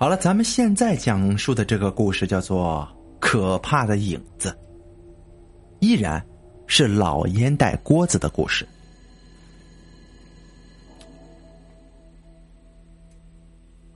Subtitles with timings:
[0.00, 2.88] 好了，咱们现在讲述的这个故事叫做
[3.18, 4.48] 《可怕的影子》，
[5.80, 6.24] 依然
[6.68, 8.64] 是老烟袋锅子的故事。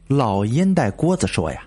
[0.08, 1.62] 老烟袋锅子说呀：“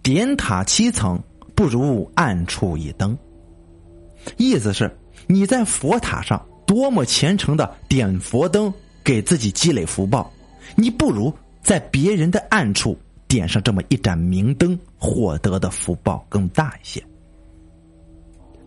[0.00, 1.20] 点塔七层
[1.56, 3.18] 不如暗处一灯。”
[4.38, 4.96] 意思是
[5.26, 8.72] 你在佛塔上多么虔诚的点佛灯，
[9.02, 10.32] 给自己积累福报，
[10.76, 12.96] 你不如在别人的暗处。
[13.30, 17.00] 点上这么一盏明灯，获得的福报更大一些，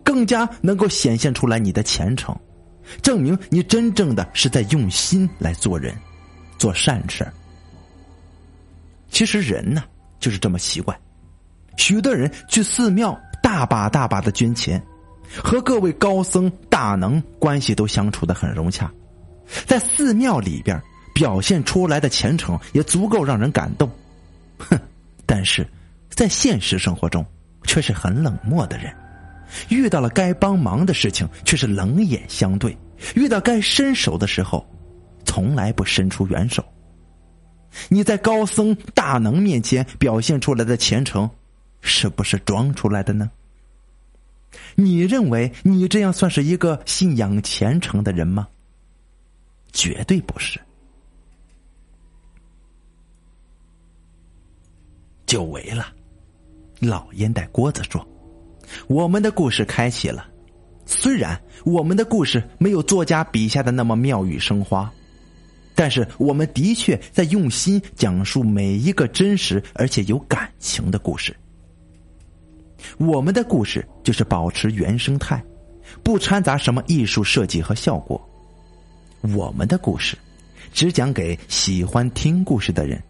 [0.02, 2.34] 更加能够显现出来你的虔诚，
[3.02, 5.94] 证明你真正的是在用心来做人，
[6.56, 7.30] 做善事。
[9.10, 9.84] 其实人呢
[10.18, 10.98] 就是这么奇怪，
[11.76, 14.82] 许多人去寺庙大把大把的捐钱，
[15.42, 18.90] 和各位高僧大能关系都相处的很融洽，
[19.66, 20.80] 在寺庙里边
[21.14, 23.90] 表现出来的虔诚也足够让人感动。
[24.68, 24.78] 哼，
[25.26, 25.66] 但是，
[26.10, 27.24] 在现实生活中，
[27.64, 28.94] 却是很冷漠的人。
[29.68, 32.76] 遇到了该帮忙的事情，却是冷眼相对；
[33.14, 34.66] 遇到该伸手的时候，
[35.24, 36.64] 从来不伸出援手。
[37.88, 41.28] 你在高僧大能面前表现出来的虔诚，
[41.80, 43.30] 是不是装出来的呢？
[44.76, 48.48] 你认为你这样算是一个信仰虔诚的人吗？
[49.72, 50.60] 绝对不是。
[55.34, 55.88] 久违了，
[56.78, 58.06] 老烟袋锅子说
[58.86, 60.28] ：“我们的故事开启了。
[60.86, 64.88] 虽然我们的故事没有作家笔下的那么妙语生花，
[65.74, 71.34] 但是我们的确在用心讲述每一个真实而且有感情的故事。
[72.98, 75.42] 我们的故事就是保持原生态，
[76.04, 78.24] 不掺杂什么艺术设计和效果。
[79.34, 80.16] 我们的故事
[80.72, 83.02] 只讲给喜欢听故事的人。”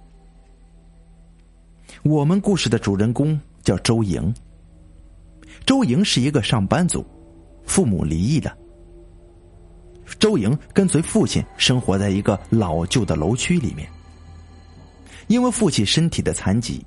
[2.05, 4.33] 我们故事的主人公叫周莹。
[5.65, 7.03] 周莹是一个上班族，
[7.65, 8.55] 父母离异的。
[10.19, 13.89] 周莹跟随父亲生活在一个老旧的楼区里面。
[15.29, 16.85] 因为父亲身体的残疾，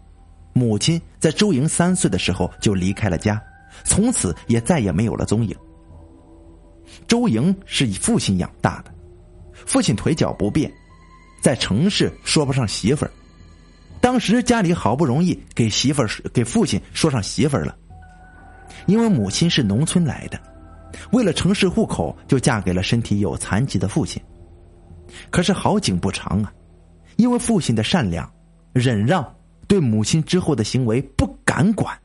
[0.53, 3.41] 母亲在周莹三岁的时候就离开了家，
[3.83, 5.55] 从此也再也没有了踪影。
[7.07, 8.93] 周莹是以父亲养大的，
[9.65, 10.71] 父亲腿脚不便，
[11.41, 13.11] 在城市说不上媳妇儿。
[13.99, 17.75] 当时家里好不容易给媳妇儿给父亲说上媳妇儿了，
[18.85, 20.39] 因为母亲是农村来的，
[21.11, 24.21] 为了城市户口，就嫁给了身体有残疾的父亲。
[25.29, 26.53] 可是好景不长啊，
[27.15, 28.31] 因为父亲的善良、
[28.73, 29.35] 忍让，
[29.67, 31.97] 对母亲之后的行为不敢管，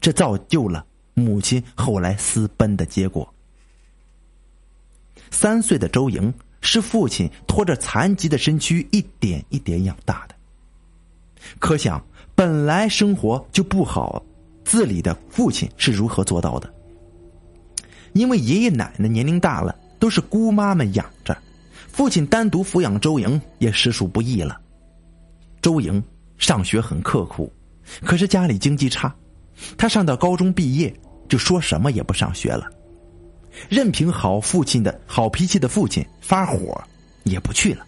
[0.00, 0.84] 这造就了
[1.14, 3.28] 母亲后来私奔的结果。
[5.30, 10.33] 三岁的周莹是父亲拖着残疾的身躯一点一点养大的。
[11.58, 12.02] 可想，
[12.34, 14.22] 本来生活就不好，
[14.64, 16.72] 自理的父亲是如何做到的？
[18.12, 21.36] 因为爷爷奶奶年龄大了，都是姑妈们养着，
[21.88, 24.60] 父亲单独抚养周莹也实属不易了。
[25.60, 26.02] 周莹
[26.38, 27.52] 上学很刻苦，
[28.04, 29.14] 可是家里经济差，
[29.76, 30.94] 他上到高中毕业
[31.28, 32.70] 就说什么也不上学了，
[33.68, 36.80] 任凭好父亲的好脾气的父亲发火，
[37.24, 37.84] 也不去了。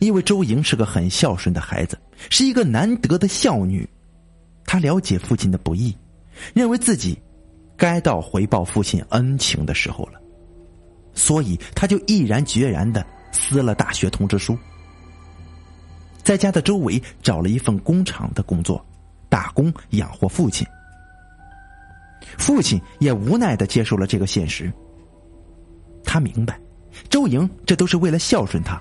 [0.00, 1.96] 因为周莹是个很孝顺的孩子，
[2.30, 3.88] 是一个难得的孝女，
[4.64, 5.96] 她了解父亲的不易，
[6.54, 7.16] 认为自己
[7.76, 10.18] 该到回报父亲恩情的时候了，
[11.14, 14.56] 所以她就毅然决然的撕了大学通知书，
[16.22, 18.84] 在家的周围找了一份工厂的工作，
[19.28, 20.66] 打工养活父亲。
[22.38, 24.72] 父亲也无奈的接受了这个现实，
[26.04, 26.58] 他明白，
[27.10, 28.80] 周莹这都是为了孝顺他。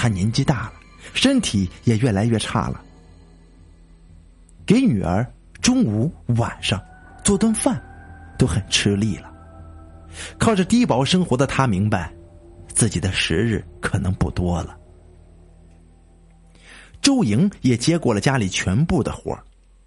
[0.00, 0.72] 他年纪大了，
[1.12, 2.82] 身体也越来越差了。
[4.64, 5.30] 给女儿
[5.60, 6.82] 中午、晚上
[7.22, 7.78] 做顿饭，
[8.38, 9.30] 都很吃力了。
[10.38, 12.10] 靠着低保生活的他，明白
[12.66, 14.74] 自己的时日可能不多了。
[17.02, 19.38] 周莹也接过了家里全部的活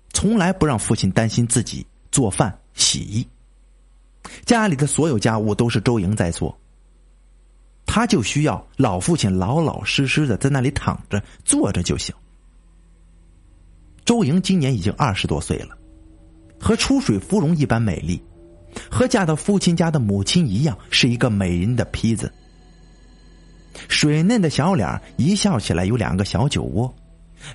[0.10, 3.28] 从来不让父亲担心自己做饭、洗衣。
[4.46, 6.56] 家里的所有家务都是周莹在做。
[7.94, 12.12] 他就需要老父亲老老实实的在那里躺着坐着就行。
[14.04, 15.78] 周莹今年已经二十多岁了，
[16.60, 18.20] 和出水芙蓉一般美丽，
[18.90, 22.34] 和嫁到父亲家的母亲一样，是一个美人的坯子。
[23.88, 26.92] 水嫩的小脸一笑起来有两个小酒窝，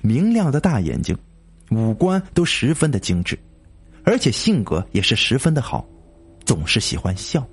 [0.01, 1.17] 明亮的大眼睛，
[1.69, 3.37] 五官都十分的精致，
[4.05, 5.85] 而且性格也是十分的好，
[6.45, 7.45] 总是喜欢笑。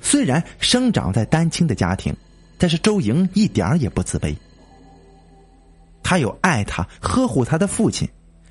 [0.00, 2.14] 虽然生长在单亲的家庭，
[2.58, 4.34] 但是周莹一点儿也不自卑。
[6.02, 8.08] 他有爱他、呵护他的父亲，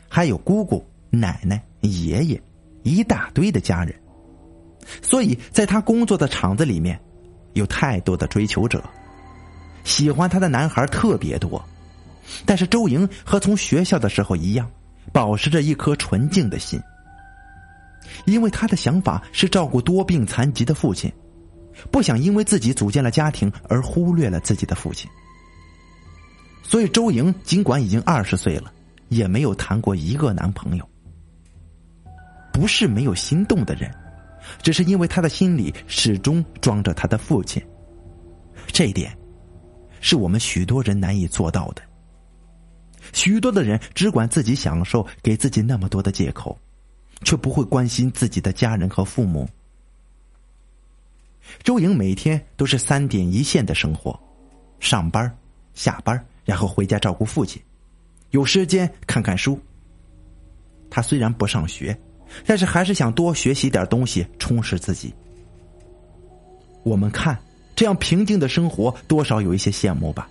[0.10, 2.42] 还有姑姑、奶奶、爷爷，
[2.82, 3.96] 一大堆的家人。
[5.02, 7.00] 所以，在他工作的厂子里面，
[7.54, 8.84] 有太多的追求者，
[9.84, 11.64] 喜欢他的男孩特别多。
[12.46, 14.70] 但是周莹和从学校的时候一样，
[15.12, 16.82] 保持着一颗纯净的心，
[18.26, 21.12] 因为他的想法是照顾多病残疾的父亲，
[21.92, 25.10] 不想因为自己组建了家庭而忽略了自己的父亲。
[26.64, 28.74] 所以，周莹尽管已经二十岁了，
[29.10, 30.90] 也没有谈过一个男朋友。
[32.52, 33.94] 不是没有心动的人，
[34.62, 37.62] 只是因为他的心里始终装着他的父亲。
[38.68, 39.16] 这一点，
[40.00, 41.82] 是我们许多人难以做到的。
[43.12, 46.58] 许多的人只管自己享受，给自己那么多的借口，
[47.24, 49.48] 却不会关心自己的家人和父母。
[51.64, 54.20] 周莹每天都是三点一线的生活，
[54.80, 55.34] 上班、
[55.74, 57.62] 下班，然后回家照顾父亲，
[58.32, 59.60] 有时间看看书。
[60.90, 61.98] 他虽然不上学，
[62.46, 65.14] 但是还是想多学习点东西，充实自己。
[66.84, 67.38] 我们看
[67.76, 70.30] 这样平静的生活，多少有一些羡慕吧。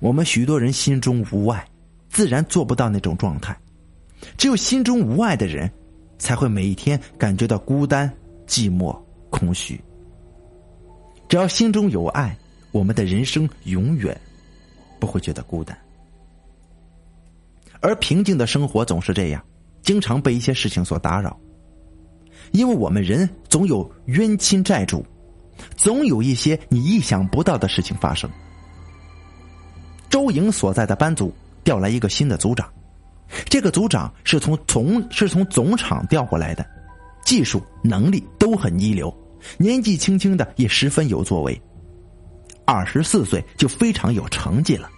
[0.00, 1.66] 我们许多人心中无爱，
[2.08, 3.56] 自然做不到那种状态。
[4.38, 5.70] 只有心中无爱的人，
[6.16, 8.10] 才会每一天感觉到孤单、
[8.46, 8.96] 寂寞、
[9.30, 9.80] 空虚。
[11.32, 12.36] 只要心中有爱，
[12.72, 14.14] 我们的人生永远
[15.00, 15.74] 不会觉得孤单。
[17.80, 19.42] 而平静的生活总是这样，
[19.80, 21.34] 经常被一些事情所打扰。
[22.50, 25.02] 因为我们人总有冤亲债主，
[25.74, 28.30] 总有一些你意想不到的事情发生。
[30.10, 31.32] 周莹所在的班组
[31.64, 32.70] 调来一个新的组长，
[33.46, 36.66] 这个组长是从总是从总厂调过来的，
[37.24, 39.10] 技术能力都很一流，
[39.58, 41.60] 年纪轻轻的也十分有作为，
[42.64, 44.90] 二十四岁就非常有成绩了。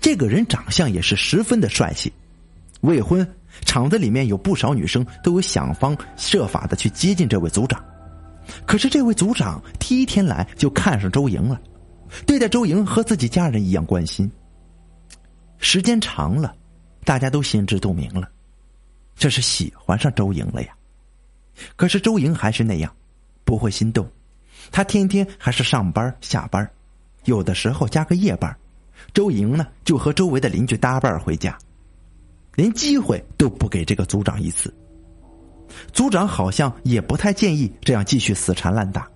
[0.00, 2.12] 这个人长相也是十分的帅气，
[2.82, 3.26] 未婚，
[3.64, 7.82] 厂子里面有不少女生都有想方设法的去接近这位组长，
[8.66, 11.60] 可是这位组长第一天来就看上周莹了。
[12.26, 14.30] 对待周莹和自己家人一样关心。
[15.58, 16.54] 时间长了，
[17.04, 18.28] 大家都心知肚明了，
[19.16, 20.74] 这是喜欢上周莹了呀。
[21.76, 22.94] 可是周莹还是那样，
[23.44, 24.08] 不会心动。
[24.70, 26.68] 他天天还是上班下班，
[27.24, 28.56] 有的时候加个夜班。
[29.12, 31.58] 周莹呢，就和周围的邻居搭伴回家，
[32.54, 34.72] 连机会都不给这个组长一次。
[35.92, 39.08] 组长好像也不太建议这样继续死缠烂打，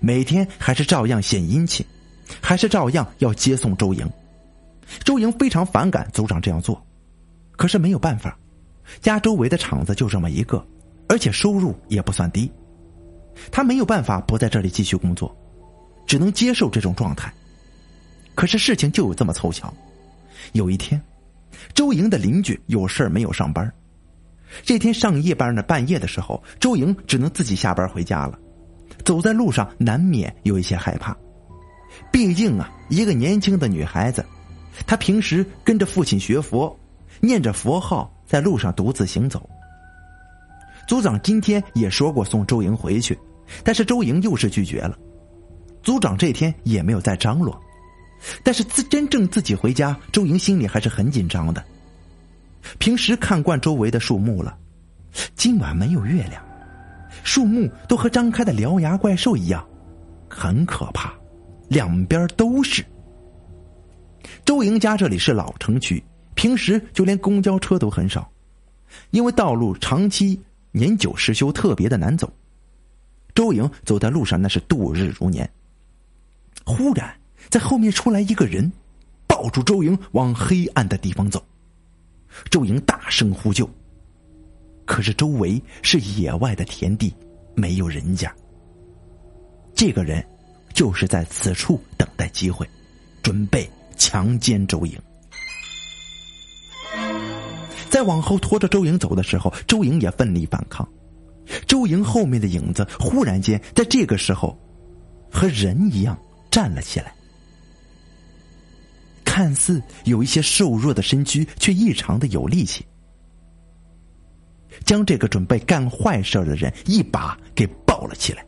[0.00, 1.84] 每天还是照样献殷勤。
[2.40, 4.08] 还是照样要接送周莹，
[5.04, 6.82] 周莹非常反感组长这样做，
[7.56, 8.38] 可是没有办法，
[9.02, 10.64] 家周围的厂子就这么一个，
[11.08, 12.50] 而且收入也不算低，
[13.50, 15.34] 他没有办法不在这里继续工作，
[16.06, 17.32] 只能接受这种状态。
[18.34, 19.72] 可是事情就有这么凑巧，
[20.52, 21.00] 有一天，
[21.74, 23.70] 周莹的邻居有事没有上班，
[24.62, 28.38] 这天上夜班的半夜的时候，周莹只能自己下班回家了，
[29.04, 31.16] 走在路上难免有一些害怕。
[32.10, 34.24] 毕竟啊，一个年轻的女孩子，
[34.86, 36.74] 她平时跟着父亲学佛，
[37.20, 39.48] 念着佛号，在路上独自行走。
[40.86, 43.18] 组长今天也说过送周莹回去，
[43.64, 44.98] 但是周莹又是拒绝了。
[45.82, 47.58] 组长这天也没有再张罗，
[48.42, 51.64] 但是自真正自己回家，周莹心里还是很紧张的。
[52.78, 54.56] 平时看惯周围的树木了，
[55.34, 56.42] 今晚没有月亮，
[57.24, 59.66] 树木都和张开的獠牙怪兽一样，
[60.28, 61.12] 很可怕。
[61.68, 62.84] 两边都是。
[64.44, 66.02] 周莹家这里是老城区，
[66.34, 68.30] 平时就连公交车都很少，
[69.10, 70.38] 因为道路长期
[70.72, 72.32] 年久失修，特别的难走。
[73.34, 75.48] 周莹走在路上那是度日如年。
[76.64, 77.14] 忽然，
[77.48, 78.70] 在后面出来一个人，
[79.26, 81.42] 抱住周莹往黑暗的地方走。
[82.50, 83.68] 周莹大声呼救，
[84.84, 87.14] 可是周围是野外的田地，
[87.54, 88.34] 没有人家。
[89.74, 90.26] 这个人。
[90.74, 92.66] 就是在此处等待机会，
[93.22, 94.98] 准备强奸周莹。
[97.92, 100.88] 在往后拖着周莹走的时候，周莹也奋力反抗。
[101.66, 104.58] 周莹后面的影子忽然间在这个时候，
[105.30, 106.18] 和人一样
[106.50, 107.12] 站了起来。
[109.26, 112.82] 看似有一些瘦弱的身躯，却异常的有力气，
[114.86, 118.42] 将这个准备干坏事的人一把给抱了起来，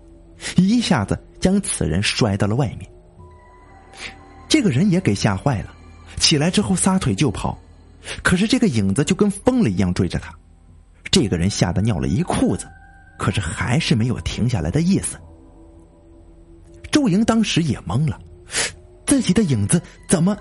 [0.57, 1.23] 一下子。
[1.39, 2.91] 将此人摔到了外面，
[4.49, 5.75] 这个人也给吓坏了，
[6.17, 7.59] 起来之后撒腿就跑，
[8.23, 10.35] 可是这个影子就跟疯了一样追着他，
[11.11, 12.67] 这个人吓得尿了一裤子，
[13.19, 15.19] 可是还是没有停下来的意思。
[16.91, 18.21] 周莹当时也懵了，
[19.07, 20.37] 自己的影子怎么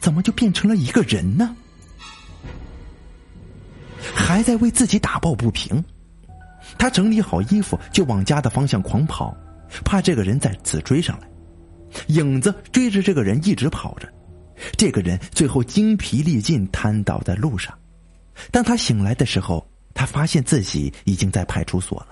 [0.00, 1.56] 怎么就变成了一个人呢？
[4.14, 5.82] 还在为自己打抱不平。
[6.76, 9.34] 他整理好衣服就往家的方向狂跑，
[9.84, 11.28] 怕这个人再次追上来。
[12.08, 14.08] 影子追着这个人一直跑着，
[14.72, 17.76] 这个人最后精疲力尽瘫倒在路上。
[18.50, 22.08] 当他醒来的时候，他发现自己已经在派出所了。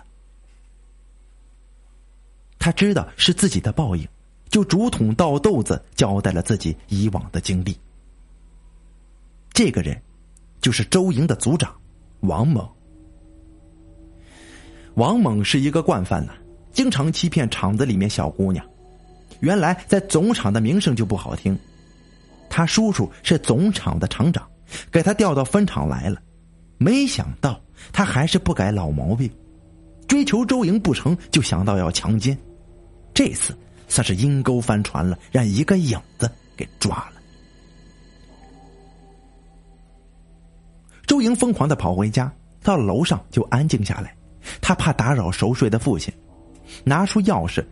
[2.59, 4.07] 他知道是自己的报应，
[4.49, 7.77] 就竹筒倒豆子交代了自己以往的经历。
[9.53, 10.01] 这个人，
[10.61, 11.75] 就是周营的组长
[12.21, 12.69] 王猛。
[14.95, 16.33] 王猛是一个惯犯呢，
[16.73, 18.65] 经常欺骗厂子里面小姑娘。
[19.41, 21.59] 原来在总厂的名声就不好听，
[22.55, 24.47] 他叔叔是总厂的厂长，
[24.91, 26.21] 给他调到分厂来了。
[26.77, 27.59] 没想到
[27.95, 29.31] 他还是不改老毛病，
[30.07, 32.37] 追求周莹不成就想到要强奸。
[33.15, 33.57] 这次
[33.89, 37.13] 算是阴沟翻船了，让一个影子给抓了。
[41.07, 42.31] 周莹疯狂的跑回家，
[42.63, 44.15] 到了楼上就安静下来，
[44.61, 46.13] 他怕打扰熟睡的父亲，
[46.85, 47.65] 拿出钥匙，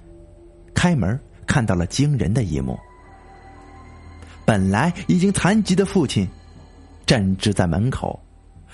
[0.75, 1.21] 开门。
[1.47, 2.79] 看到了惊人的一幕。
[4.50, 6.28] 本来已经残疾的父亲，
[7.07, 8.21] 站直在门口，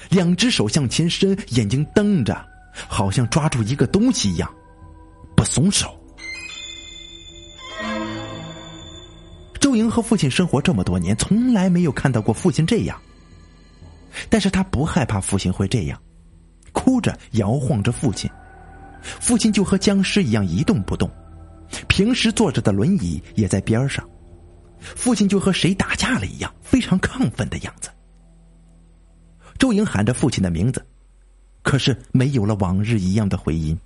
[0.09, 2.35] 两只手向前伸，眼睛瞪着，
[2.89, 4.51] 好像抓住一个东西一样，
[5.37, 5.95] 不松手。
[9.61, 12.99] 周莹和父亲生活这么多年，从来没有看到过父亲这样。
[14.31, 16.01] 但是他不害怕父亲会这样，
[16.73, 18.31] 哭着摇晃着父亲，
[19.03, 21.07] 父亲就和僵尸一样一动不动。
[21.87, 24.09] 平时坐着的轮椅也在边上，
[24.95, 27.91] 父亲就和谁打架了一样，非常亢奋的样子。
[29.59, 30.85] 周莹喊着父亲的名字，
[31.63, 33.77] 可是没有了往日一样的回音。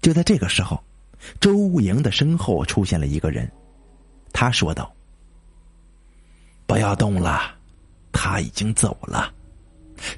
[0.00, 0.82] 就在这个时候，
[1.40, 3.50] 周莹的身后出现了一个人，
[4.32, 4.90] 他说道
[6.66, 7.54] ：“不要动了，
[8.10, 9.32] 他已经走了。”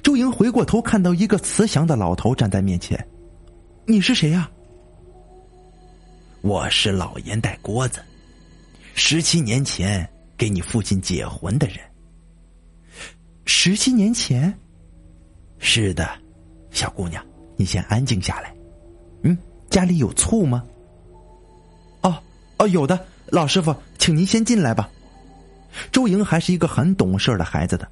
[0.01, 3.05] 周莹回过头，看到一个慈祥的老头站在面前
[3.85, 4.49] ，“你是谁呀？”
[6.43, 8.01] 我是老烟袋锅子，
[8.95, 11.77] 十七年前给你父亲解魂的人。
[13.45, 14.53] 十七年前，
[15.57, 16.05] 是的，
[16.69, 18.53] 小姑娘，你先安静下来。
[19.21, 19.37] 嗯，
[19.69, 20.61] 家里有醋吗？
[22.01, 22.13] 哦
[22.57, 24.91] 哦，有的，老师傅，请您先进来吧。
[25.93, 27.89] 周莹还是一个很懂事的孩子的，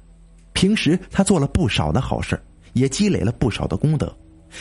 [0.52, 2.38] 平时他做了不少的好事，
[2.74, 4.14] 也积累了不少的功德，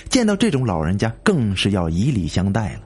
[0.08, 2.84] 见到这种老人家更是要以礼相待了。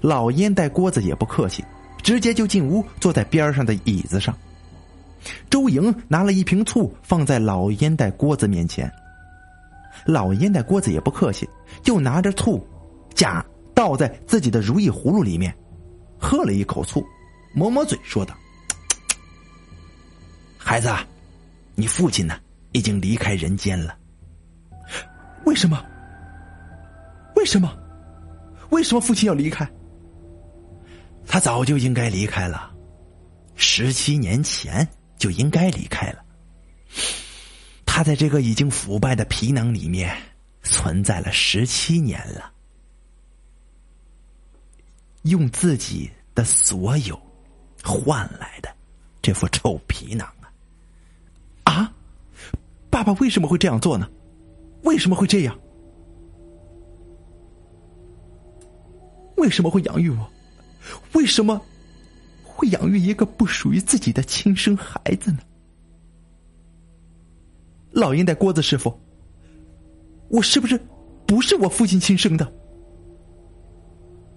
[0.00, 1.64] 老烟袋锅子也不客气，
[2.02, 4.36] 直接就进屋，坐在边上的椅子上。
[5.48, 8.90] 周莹拿了一瓶醋放在老烟袋锅子面前，
[10.04, 11.48] 老烟袋锅子也不客气，
[11.82, 12.66] 就拿着醋，
[13.14, 15.54] 假倒在自己的如意葫芦里面，
[16.18, 17.04] 喝了一口醋，
[17.54, 18.34] 抹抹嘴，说道
[20.58, 20.90] ：“孩子，
[21.74, 22.38] 你父亲呢？
[22.72, 23.96] 已经离开人间了。
[25.44, 25.82] 为什么？
[27.36, 27.72] 为什么？”
[28.74, 29.70] 为什么父亲要离开？
[31.28, 32.74] 他早就应该离开了，
[33.54, 36.24] 十七年前就应该离开了。
[37.86, 40.12] 他在这个已经腐败的皮囊里面
[40.64, 42.52] 存在了十七年了，
[45.22, 47.16] 用自己的所有
[47.80, 48.68] 换来的
[49.22, 50.26] 这副臭皮囊
[51.62, 51.72] 啊！
[51.72, 51.94] 啊，
[52.90, 54.10] 爸爸为什么会这样做呢？
[54.82, 55.56] 为什么会这样？
[59.36, 60.30] 为什么会养育我？
[61.12, 61.60] 为什么
[62.42, 65.38] 会养育一个不属于自己的亲生孩子呢？
[67.90, 69.00] 老烟袋锅子师傅，
[70.28, 70.80] 我是不是
[71.26, 72.52] 不是我父亲亲生的？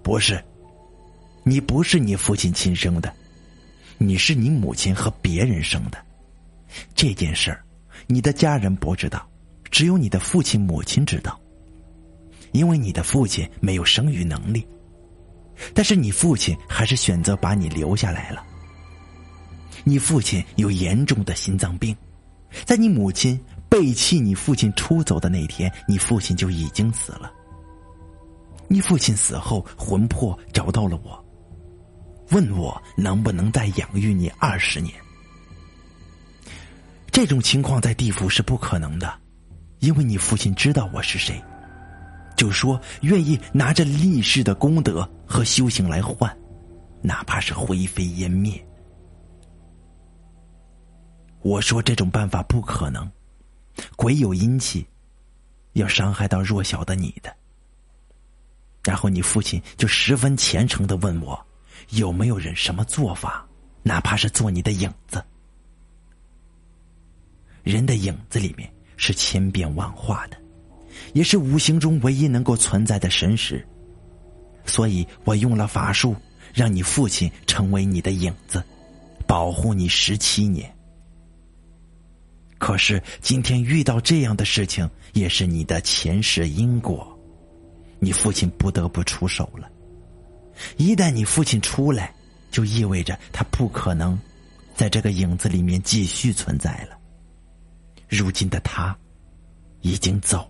[0.03, 0.41] 不是，
[1.43, 3.13] 你不是你父亲亲生的，
[3.97, 5.97] 你是你母亲和别人生的。
[6.95, 7.63] 这件事儿，
[8.07, 9.27] 你的家人不知道，
[9.69, 11.39] 只有你的父亲母亲知道，
[12.51, 14.65] 因为你的父亲没有生育能力。
[15.73, 18.43] 但是你父亲还是选择把你留下来了。
[19.83, 21.95] 你父亲有严重的心脏病，
[22.65, 27.31] 在你母亲背弃你父亲出走的那天，你父亲就已经死了。
[28.67, 31.25] 你父亲死后，魂魄找到了我，
[32.31, 34.93] 问我能不能再养育你二十年。
[37.09, 39.11] 这种情况在地府是不可能的，
[39.79, 41.41] 因为你父亲知道我是谁。
[42.37, 46.33] 就说愿意拿着立世的功德和修行来换，
[47.01, 48.63] 哪怕是灰飞烟灭。
[51.41, 53.09] 我说这种办法不可能，
[53.95, 54.85] 鬼有阴气，
[55.73, 57.35] 要伤害到弱小的你的。
[58.83, 61.43] 然后你父亲就十分虔诚的问我，
[61.89, 63.45] 有没有人什么做法
[63.83, 65.23] 哪怕是做你的影子。
[67.63, 70.36] 人的影子里面是千变万化的，
[71.13, 73.65] 也是无形中唯一能够存在的神识。
[74.65, 76.15] 所以我用了法术，
[76.53, 78.63] 让你父亲成为你的影子，
[79.25, 80.73] 保护你十七年。
[82.57, 87.07] 可是今天遇到这样的事情，也是你的前世因果，
[87.99, 89.69] 你父亲不得不出手了。
[90.75, 92.13] 一旦你父亲出来，
[92.49, 94.19] 就意味着他不可能
[94.73, 96.97] 在这个影子里面继续存在了。
[98.09, 98.97] 如今的他
[99.81, 100.49] 已经走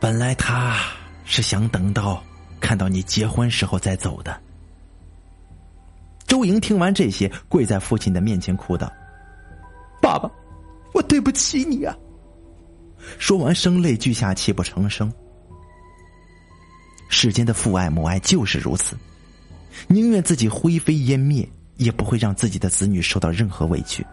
[0.00, 0.80] 本来他
[1.24, 2.24] 是想等到
[2.58, 4.40] 看到你结婚时候再走的。
[6.26, 8.90] 周莹听完这些，跪在父亲的面前哭道
[10.00, 10.30] ：“爸爸，
[10.94, 11.94] 我对不起你啊！”
[13.18, 15.12] 说完，声泪俱下，泣不成声。
[17.10, 18.96] 世间的父爱母爱就是如此，
[19.86, 24.06] 宁愿自己灰飞烟灭，也不会让自己的子女受到任何委屈。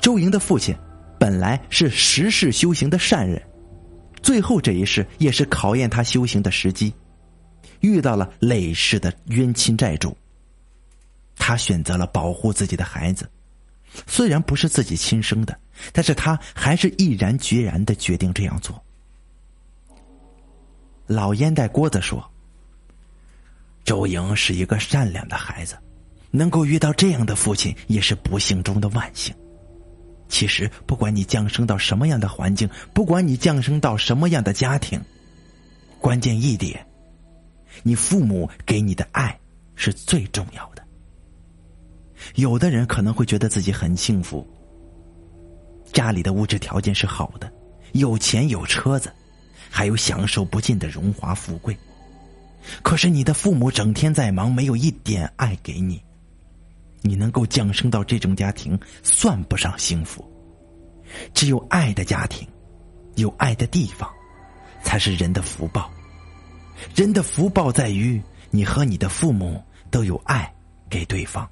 [0.00, 0.76] 周莹的父亲
[1.18, 3.40] 本来是十世修行的善人，
[4.22, 6.94] 最后这一世也是考验他修行的时机，
[7.80, 10.16] 遇到了累世的冤亲债主。
[11.36, 13.28] 他选择了保护自己的孩子，
[14.06, 15.58] 虽然不是自己亲生的，
[15.92, 18.80] 但是他还是毅然决然的决定这样做。
[21.06, 22.24] 老烟袋锅子说
[23.84, 25.76] ：“周莹是一个善良的孩子，
[26.30, 29.34] 能够遇到这样的父亲也是不幸中的万幸。
[30.32, 34.98] 其实，不管你降生到什么样的环境，不管你降生到什么样的家庭，
[36.00, 36.84] 关键一点，
[37.82, 39.38] 你父母给你的爱
[39.74, 40.82] 是最重要的。
[42.36, 44.46] 有的人可能会觉得自己很幸福，
[45.92, 47.52] 家里的物质条件是好的，
[47.92, 49.12] 有钱有车子。”
[49.74, 51.74] 还有享受不尽的荣华富贵，
[52.82, 56.02] 可是你的父母整天在忙，没有一点爱给你。
[57.02, 60.24] 你能够降生到这种家庭，算不上幸福。
[61.34, 62.48] 只有爱的家庭，
[63.16, 64.10] 有爱的地方，
[64.82, 65.90] 才是人的福报。
[66.94, 70.52] 人的福报在于你和你的父母都有爱
[70.88, 71.48] 给对方。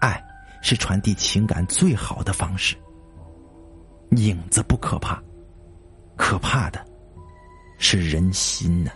[0.00, 0.22] 爱
[0.60, 2.76] 是传递情感最好的方式。
[4.16, 5.22] 影子不可怕，
[6.16, 6.84] 可怕的。
[7.78, 8.90] 是人心呢。